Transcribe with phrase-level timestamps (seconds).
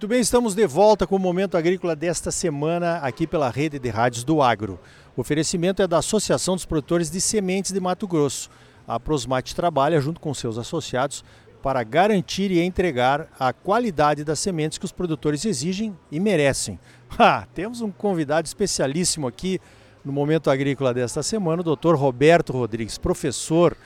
[0.00, 3.90] Muito bem, estamos de volta com o Momento Agrícola desta semana aqui pela rede de
[3.90, 4.80] rádios do Agro.
[5.14, 8.48] O oferecimento é da Associação dos Produtores de Sementes de Mato Grosso.
[8.88, 11.22] A Prosmate trabalha junto com seus associados
[11.62, 16.80] para garantir e entregar a qualidade das sementes que os produtores exigem e merecem.
[17.18, 19.60] Ah, temos um convidado especialíssimo aqui
[20.02, 21.94] no Momento Agrícola desta semana, o Dr.
[21.94, 23.76] Roberto Rodrigues, professor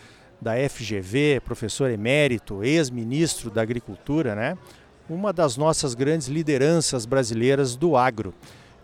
[0.40, 4.56] da FGV, professor emérito, ex-ministro da Agricultura, né?
[5.08, 8.32] Uma das nossas grandes lideranças brasileiras do agro.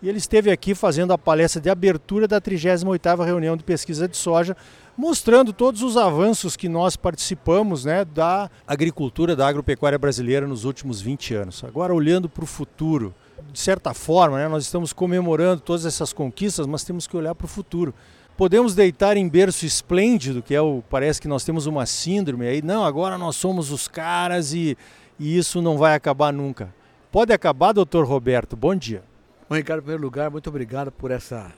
[0.01, 4.17] E ele esteve aqui fazendo a palestra de abertura da 38ª reunião de pesquisa de
[4.17, 4.57] soja,
[4.97, 10.99] mostrando todos os avanços que nós participamos né, da agricultura, da agropecuária brasileira nos últimos
[11.01, 11.63] 20 anos.
[11.63, 13.13] Agora, olhando para o futuro,
[13.51, 17.45] de certa forma, né, nós estamos comemorando todas essas conquistas, mas temos que olhar para
[17.45, 17.93] o futuro.
[18.35, 22.61] Podemos deitar em berço esplêndido, que é o parece que nós temos uma síndrome aí,
[22.61, 24.75] não, agora nós somos os caras e
[25.21, 26.73] e isso não vai acabar nunca.
[27.11, 28.57] Pode acabar, doutor Roberto?
[28.57, 29.03] Bom dia.
[29.47, 31.53] Bom, Ricardo, em primeiro lugar, muito obrigado por essa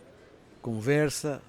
[0.62, 1.42] conversa.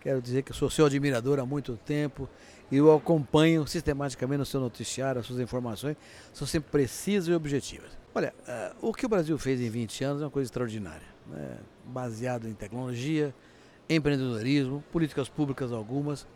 [0.00, 2.28] Quero dizer que sou seu admirador há muito tempo
[2.72, 5.96] e eu acompanho sistematicamente no seu noticiário, as suas informações
[6.32, 7.96] são sempre precisas e objetivas.
[8.12, 11.56] Olha, uh, o que o Brasil fez em 20 anos é uma coisa extraordinária, né?
[11.84, 13.32] baseado em tecnologia,
[13.88, 16.26] empreendedorismo, políticas públicas algumas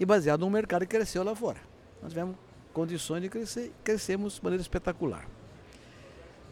[0.00, 1.60] e baseado num mercado que cresceu lá fora.
[2.02, 2.34] Nós tivemos
[2.72, 5.26] condições de crescer, crescemos de maneira espetacular.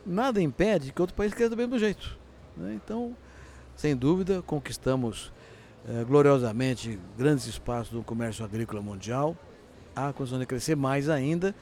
[0.05, 2.19] Nada impede que outro país cresça do mesmo jeito.
[2.57, 2.75] Né?
[2.75, 3.17] Então,
[3.77, 5.33] sem dúvida, conquistamos
[5.89, 9.37] eh, gloriosamente grandes espaços do comércio agrícola mundial.
[9.95, 11.55] Há condição de crescer mais ainda,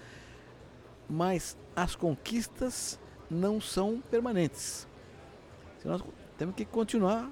[1.09, 2.99] mas as conquistas
[3.31, 4.87] não são permanentes.
[5.85, 6.03] Nós
[6.37, 7.31] temos que continuar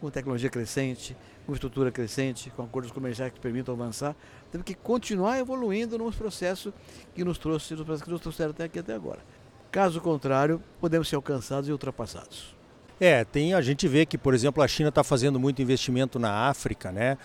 [0.00, 4.14] com tecnologia crescente, com estrutura crescente, com acordos comerciais que permitam avançar,
[4.50, 6.72] temos que continuar evoluindo nos processos
[7.14, 9.20] que nos trouxe, nos processos que nos trouxeram até aqui até agora.
[9.70, 12.56] Caso contrário, podemos ser alcançados e ultrapassados.
[13.00, 16.48] É, tem a gente vê que, por exemplo, a China está fazendo muito investimento na
[16.48, 17.16] África, né?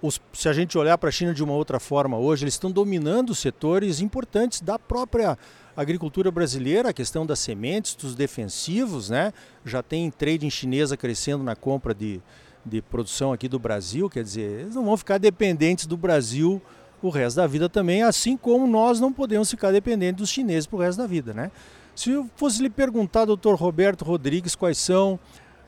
[0.00, 2.70] Os, se a gente olhar para a China de uma outra forma hoje, eles estão
[2.70, 5.36] dominando setores importantes da própria
[5.76, 9.32] agricultura brasileira, a questão das sementes, dos defensivos, né?
[9.64, 12.22] Já tem trading chinesa crescendo na compra de,
[12.64, 16.62] de produção aqui do Brasil, quer dizer, eles não vão ficar dependentes do Brasil
[17.02, 20.76] o resto da vida também, assim como nós não podemos ficar dependentes dos chineses para
[20.76, 21.50] o resto da vida, né?
[21.94, 25.18] Se eu fosse lhe perguntar, doutor Roberto Rodrigues, quais são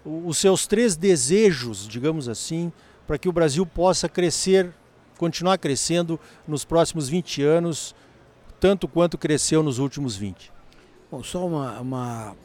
[0.05, 2.73] os seus três desejos, digamos assim,
[3.07, 4.73] para que o Brasil possa crescer,
[5.19, 6.19] continuar crescendo
[6.49, 7.95] nos próximos 20 anos,
[8.59, 10.53] tanto quanto cresceu nos últimos 20?
[11.11, 12.37] Bom, só uma, uma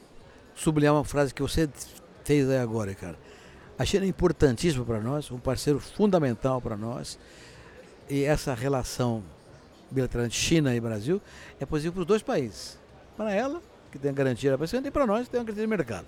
[0.54, 1.68] sublinhar uma frase que você
[2.24, 3.18] fez aí agora, cara.
[3.82, 7.18] A China é importantíssima para nós, um parceiro fundamental para nós.
[8.08, 9.24] E essa relação
[9.90, 11.20] bilateral entre China e Brasil
[11.60, 12.78] é possível para os dois países.
[13.18, 13.60] Para ela,
[13.92, 16.06] que tem a garantia da e para nós, que tem a garantia de mercado.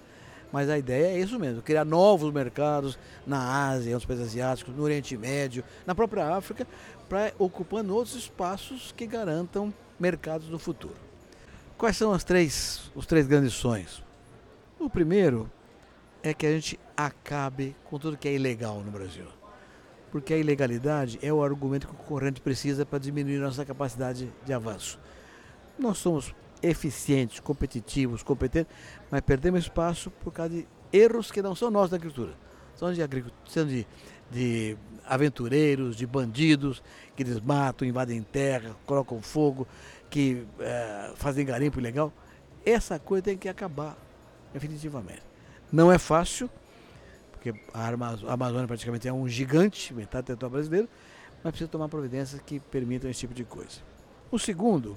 [0.52, 2.96] Mas a ideia é isso mesmo, criar novos mercados
[3.26, 6.68] na Ásia, nos países asiáticos, no Oriente Médio, na própria África,
[7.10, 10.98] para ocupando outros espaços que garantam mercados no futuro.
[11.76, 14.04] Quais são as três, os três grandes sonhos?
[14.80, 15.50] O primeiro
[16.24, 19.26] é que a gente acabe com tudo que é ilegal no Brasil.
[20.10, 24.54] Porque a ilegalidade é o argumento que o concorrente precisa para diminuir nossa capacidade de
[24.54, 24.98] avanço.
[25.78, 28.74] Nós somos eficientes, competitivos, competentes,
[29.12, 32.34] mas perdemos espaço por causa de erros que não são nossos da agricultura.
[32.76, 33.02] São de,
[33.48, 33.86] são de,
[34.32, 36.82] de aventureiros, de bandidos
[37.16, 39.68] que desmatam, invadem terra, colocam fogo,
[40.10, 42.14] que é, fazem garimpo ilegal.
[42.66, 43.98] Essa coisa tem que acabar,
[44.54, 45.33] definitivamente.
[45.74, 46.48] Não é fácil,
[47.32, 47.88] porque a
[48.32, 50.90] Amazônia praticamente é um gigante, metade do território brasileiro,
[51.44, 53.82] mas precisa tomar providências que permitam esse tipo de coisa.
[54.32, 54.96] O segundo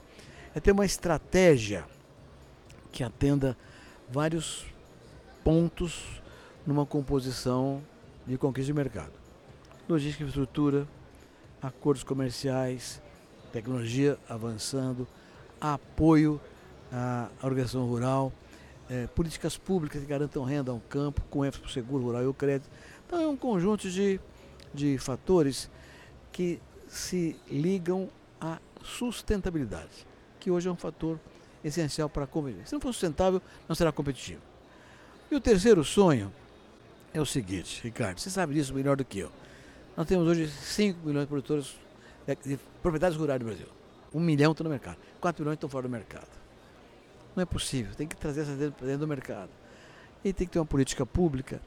[0.55, 1.87] é ter uma estratégia
[2.93, 3.57] que atenda
[4.11, 4.67] vários
[5.43, 6.23] pontos
[6.67, 7.83] numa composição
[8.27, 9.13] de conquista de mercado.
[9.89, 10.87] Logística e infraestrutura,
[11.63, 13.01] acordos comerciais,
[13.51, 15.09] tecnologia avançando,
[15.59, 16.39] apoio
[16.93, 18.31] à organização rural,
[18.89, 22.27] é, políticas públicas que garantam renda ao campo, com ênfase para o seguro rural e
[22.27, 22.71] o crédito.
[23.07, 24.21] Então é um conjunto de,
[24.73, 25.71] de fatores
[26.33, 28.09] que se ligam
[28.41, 30.07] à sustentabilidade,
[30.39, 31.19] que hoje é um fator
[31.65, 32.67] essencial para a convivência.
[32.67, 34.41] Se não for sustentável, não será competitivo.
[35.31, 36.33] E o terceiro sonho
[37.13, 39.31] é o seguinte, Ricardo, você sabe disso melhor do que eu.
[39.97, 41.75] Nós temos hoje 5 milhões de produtores
[42.45, 43.67] de propriedades rurais do Brasil.
[44.13, 46.46] 1 milhão estão no mercado, 4 milhões estão fora do mercado.
[47.37, 49.51] Não é possível, tem que trazer essa dentro, dentro do mercado.
[50.25, 51.61] E tem que ter uma política pública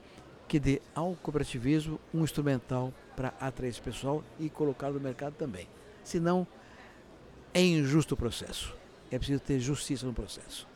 [0.48, 5.68] que dê ao cooperativismo um instrumental para atrair esse pessoal e colocá-lo no mercado também.
[6.04, 6.48] Senão,
[7.54, 8.76] é injusto o processo.
[9.12, 10.68] É preciso ter justiça no processo.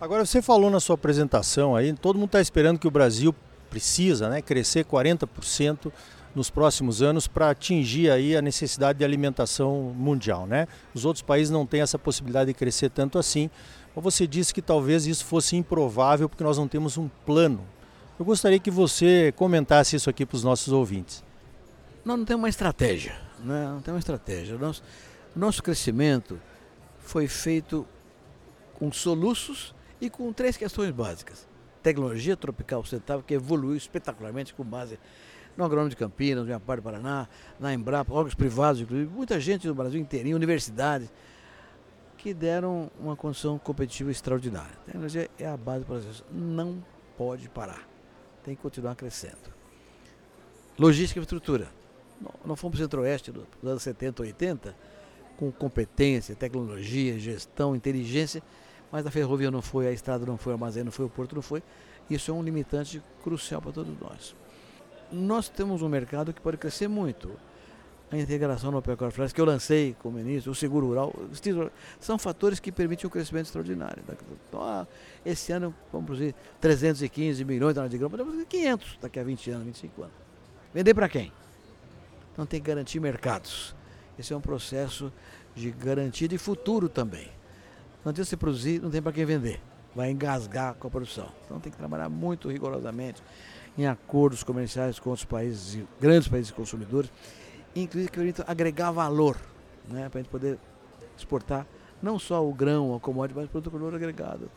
[0.00, 3.34] Agora você falou na sua apresentação aí, todo mundo está esperando que o Brasil
[3.68, 5.92] precisa né, crescer 40%
[6.34, 10.46] nos próximos anos para atingir aí a necessidade de alimentação mundial.
[10.46, 10.66] Né?
[10.94, 13.50] Os outros países não têm essa possibilidade de crescer tanto assim.
[13.96, 17.66] Você disse que talvez isso fosse improvável porque nós não temos um plano.
[18.18, 21.24] Eu gostaria que você comentasse isso aqui para os nossos ouvintes.
[22.04, 23.14] Nós não temos uma estratégia.
[23.40, 23.66] Né?
[23.66, 24.56] Não temos uma estratégia.
[24.56, 24.82] Nosso,
[25.34, 26.38] nosso crescimento
[26.98, 27.86] foi feito
[28.74, 31.46] com soluços e com três questões básicas.
[31.82, 34.98] Tecnologia tropical sustentável, que evoluiu espetacularmente com base
[35.56, 37.28] no agrônomo de Campinas, no Iapar do Paraná,
[37.58, 41.12] na Embrapa, órgãos privados, inclusive, muita gente no Brasil inteirinho, universidades,
[42.20, 44.72] que deram uma condição competitiva extraordinária.
[44.82, 46.24] A tecnologia é a base para isso.
[46.30, 46.84] Não
[47.16, 47.88] pode parar.
[48.44, 49.38] Tem que continuar crescendo.
[50.78, 51.68] Logística e infraestrutura.
[52.44, 54.76] Nós fomos para o centro-oeste dos anos 70, 80,
[55.38, 58.42] com competência, tecnologia, gestão, inteligência,
[58.92, 61.34] mas a ferrovia não foi, a estrada não foi, o armazém não foi, o porto
[61.34, 61.62] não foi.
[62.10, 64.36] Isso é um limitante crucial para todos nós.
[65.10, 67.30] Nós temos um mercado que pode crescer muito.
[68.12, 71.14] A integração no Pecuária Florestas, que eu lancei como ministro, o seguro rural,
[72.00, 74.02] são fatores que permitem um crescimento extraordinário.
[74.48, 74.84] Então, ah,
[75.24, 79.22] esse ano vamos produzir 315 milhões de toneladas de grão, podemos produzir 500 daqui a
[79.22, 80.14] 20 anos, 25 anos.
[80.74, 81.32] Vender para quem?
[82.32, 83.76] Então tem que garantir mercados.
[84.18, 85.12] Esse é um processo
[85.54, 87.28] de garantia de futuro também.
[88.04, 89.60] Não adianta você produzir, não tem para quem vender.
[89.94, 91.28] Vai engasgar com a produção.
[91.44, 93.22] Então tem que trabalhar muito rigorosamente
[93.76, 97.10] em acordos comerciais com outros países, grandes países consumidores,
[97.74, 99.36] inclusive que agregar valor,
[99.88, 100.58] né, para a gente poder
[101.16, 101.66] exportar
[102.02, 104.50] não só o grão, a commodity, mas o produto valor agregado.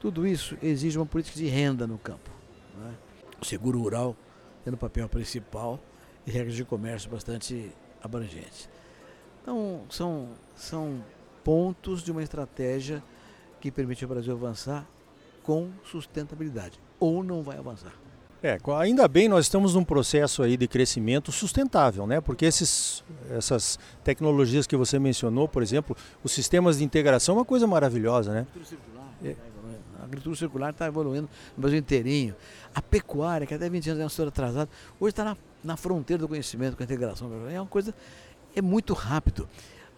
[0.00, 2.30] Tudo isso exige uma política de renda no campo.
[2.78, 2.94] Né?
[3.40, 4.16] O seguro rural
[4.64, 5.78] tendo papel principal
[6.26, 7.70] e regras de comércio bastante
[8.02, 8.68] abrangentes.
[9.42, 11.04] Então, são, são
[11.44, 13.02] pontos de uma estratégia
[13.60, 14.86] que permite ao Brasil avançar
[15.42, 16.80] com sustentabilidade.
[16.98, 17.92] Ou não vai avançar.
[18.44, 22.20] É, ainda bem nós estamos num processo aí de crescimento sustentável, né?
[22.20, 27.44] Porque esses, essas tecnologias que você mencionou, por exemplo, os sistemas de integração é uma
[27.46, 28.46] coisa maravilhosa, né?
[29.24, 29.34] É.
[29.98, 31.26] A agricultura circular está evoluindo
[31.56, 32.36] no Brasil inteirinho.
[32.74, 34.68] A pecuária, que até 20 anos é uma história atrasada,
[35.00, 37.30] hoje está na, na fronteira do conhecimento com a integração.
[37.50, 37.94] É uma coisa,
[38.54, 39.48] é muito rápido.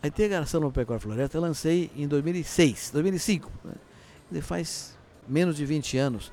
[0.01, 3.51] A integração no Pecuária Floresta eu lancei em 2006, 2005.
[4.31, 4.41] Né?
[4.41, 4.97] Faz
[5.27, 6.33] menos de 20 anos.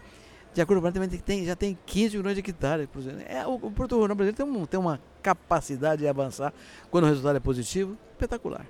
[0.54, 2.88] De acordo com o também tem, já tem 15 milhões de hectares.
[3.28, 6.54] É, o, o produtor rural brasileiro tem, um, tem uma capacidade de avançar
[6.92, 8.66] quando o resultado é positivo, espetacular.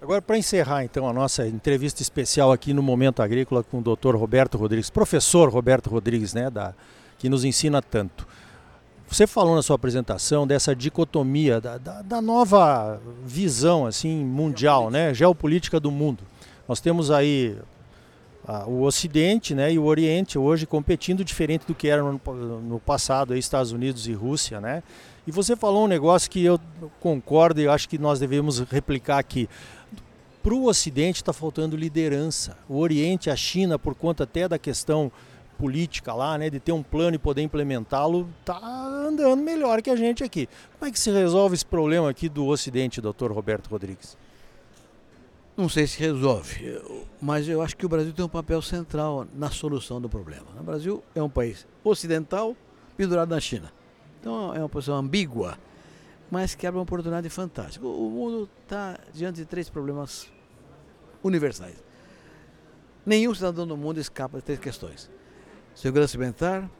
[0.00, 4.16] Agora, para encerrar então a nossa entrevista especial aqui no Momento Agrícola com o Dr.
[4.16, 6.74] Roberto Rodrigues, professor Roberto Rodrigues, né, da,
[7.18, 8.26] que nos ensina tanto.
[9.06, 15.12] Você falou na sua apresentação dessa dicotomia, da, da, da nova visão assim mundial, né,
[15.12, 16.24] geopolítica do mundo.
[16.66, 17.58] Nós temos aí
[18.52, 22.20] ah, o Ocidente né, e o Oriente hoje competindo diferente do que era no,
[22.60, 24.60] no passado, aí, Estados Unidos e Rússia.
[24.60, 24.82] Né?
[25.24, 26.58] E você falou um negócio que eu
[26.98, 29.48] concordo e acho que nós devemos replicar aqui.
[30.42, 32.56] Para o Ocidente está faltando liderança.
[32.68, 35.12] O Oriente, a China, por conta até da questão
[35.56, 39.96] política lá, né, de ter um plano e poder implementá-lo, está andando melhor que a
[39.96, 40.48] gente aqui.
[40.76, 44.18] Como é que se resolve esse problema aqui do Ocidente, doutor Roberto Rodrigues?
[45.60, 46.80] Não sei se resolve,
[47.20, 50.46] mas eu acho que o Brasil tem um papel central na solução do problema.
[50.58, 52.56] O Brasil é um país ocidental
[52.96, 53.70] pendurado na China.
[54.18, 55.58] Então é uma posição ambígua,
[56.30, 57.86] mas que abre uma oportunidade fantástica.
[57.86, 60.32] O mundo está diante de três problemas
[61.22, 61.76] universais.
[63.04, 65.10] Nenhum cidadão do mundo escapa de três questões
[65.74, 66.70] segurança alimentar,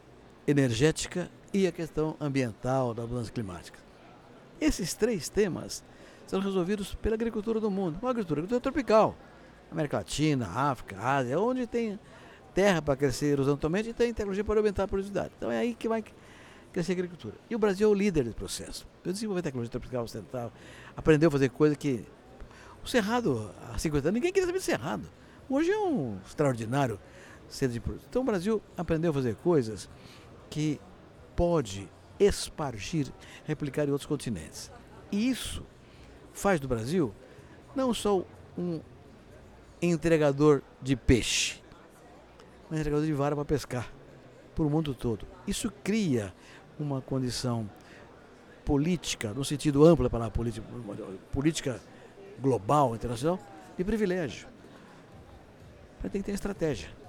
[0.47, 3.77] energética e a questão ambiental da mudança climática.
[4.59, 5.83] Esses três temas
[6.27, 9.15] são resolvidos pela agricultura do mundo, uma agricultura, agricultura tropical.
[9.71, 11.97] América Latina, África, Ásia, onde tem
[12.53, 15.31] terra para crescer horizontalmente e tem tecnologia para aumentar a produtividade.
[15.37, 16.03] Então é aí que vai
[16.73, 17.35] crescer a agricultura.
[17.49, 18.85] E o Brasil é o líder desse processo.
[19.03, 20.51] Eu tecnologia tropical ocidental,
[20.95, 22.05] aprendeu a fazer coisa que.
[22.83, 25.07] O Cerrado, há 50 anos, ninguém queria saber do Cerrado.
[25.47, 26.99] Hoje é um extraordinário
[27.47, 28.07] sede de produção.
[28.09, 29.89] Então o Brasil aprendeu a fazer coisas
[30.49, 30.79] que
[31.35, 31.87] pode
[32.19, 33.07] espargir,
[33.45, 34.71] replicar em outros continentes.
[35.11, 35.63] E isso
[36.33, 37.13] faz do Brasil
[37.75, 38.25] não só
[38.57, 38.81] um
[39.81, 41.61] entregador de peixe,
[42.69, 43.91] mas um entregador de vara para pescar
[44.53, 45.25] para o mundo todo.
[45.47, 46.33] Isso cria
[46.79, 47.69] uma condição
[48.65, 50.67] política, no sentido amplo da palavra política,
[51.31, 51.81] política
[52.39, 53.39] global, internacional,
[53.77, 54.47] de privilégio.
[56.01, 57.01] Mas tem que ter estratégia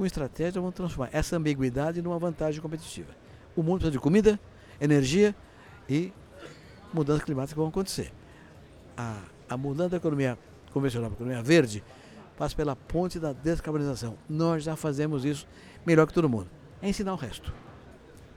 [0.00, 3.14] com estratégia, vamos transformar essa ambiguidade numa vantagem competitiva.
[3.54, 4.40] O mundo precisa de comida,
[4.80, 5.34] energia
[5.86, 6.10] e
[6.90, 8.10] mudanças climáticas vão acontecer.
[9.00, 10.38] A, a mudança da economia
[10.72, 11.82] convencional para a economia verde
[12.36, 14.16] passa pela ponte da descarbonização.
[14.28, 15.46] Nós já fazemos isso
[15.86, 16.48] melhor que todo mundo.
[16.82, 17.52] É ensinar o resto.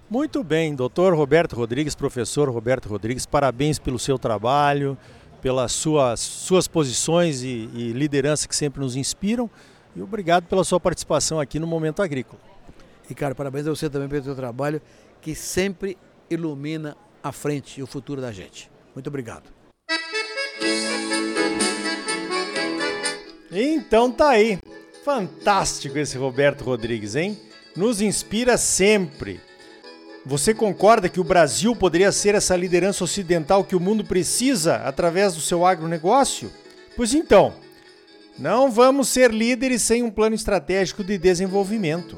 [0.10, 4.98] Muito bem, doutor Roberto Rodrigues, professor Roberto Rodrigues, parabéns pelo seu trabalho,
[5.42, 9.50] pelas suas, suas posições e, e liderança que sempre nos inspiram
[9.96, 12.42] e obrigado pela sua participação aqui no Momento Agrícola.
[13.08, 14.82] Ricardo, parabéns a você também pelo seu trabalho,
[15.22, 15.98] que sempre
[16.30, 18.70] ilumina a frente e o futuro da gente.
[18.94, 19.63] Muito obrigado.
[23.52, 24.58] Então tá aí.
[25.06, 27.38] Fantástico esse Roberto Rodrigues, hein?
[27.76, 29.40] Nos inspira sempre.
[30.26, 35.36] Você concorda que o Brasil poderia ser essa liderança ocidental que o mundo precisa através
[35.36, 36.52] do seu agronegócio?
[36.96, 37.54] Pois então,
[38.40, 42.18] não vamos ser líderes sem um plano estratégico de desenvolvimento.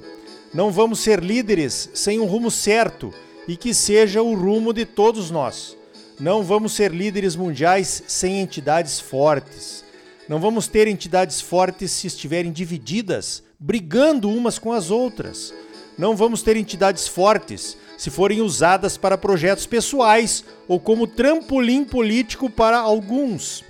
[0.54, 3.14] Não vamos ser líderes sem um rumo certo
[3.48, 5.76] e que seja o rumo de todos nós.
[6.20, 9.84] Não vamos ser líderes mundiais sem entidades fortes.
[10.30, 15.54] Não vamos ter entidades fortes se estiverem divididas, brigando umas com as outras.
[15.98, 22.50] Não vamos ter entidades fortes se forem usadas para projetos pessoais ou como trampolim político
[22.50, 23.64] para alguns.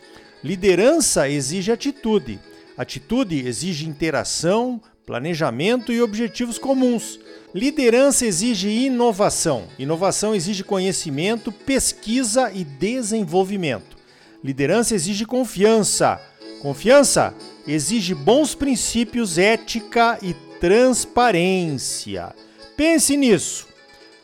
[0.44, 2.40] Liderança exige atitude.
[2.78, 7.20] Atitude exige interação, planejamento e objetivos comuns.
[7.56, 9.64] Liderança exige inovação.
[9.80, 13.96] Inovação exige conhecimento, pesquisa e desenvolvimento.
[14.44, 16.20] Liderança exige confiança.
[16.62, 17.34] Confiança
[17.66, 22.36] exige bons princípios, ética e transparência.
[22.76, 23.66] Pense nisso.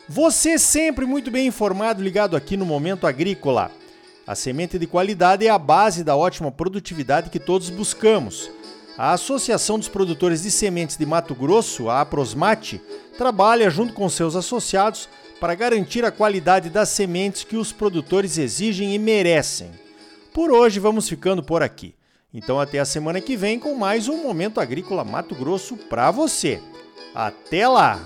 [0.06, 3.70] Você sempre muito bem informado, ligado aqui no Momento Agrícola.
[4.26, 8.50] A semente de qualidade é a base da ótima produtividade que todos buscamos.
[8.96, 12.80] A Associação dos Produtores de Sementes de Mato Grosso, a Aprosmate,
[13.16, 15.08] trabalha junto com seus associados
[15.40, 19.70] para garantir a qualidade das sementes que os produtores exigem e merecem.
[20.32, 21.94] Por hoje vamos ficando por aqui.
[22.34, 26.60] Então até a semana que vem com mais um Momento Agrícola Mato Grosso para você.
[27.14, 28.00] Até lá!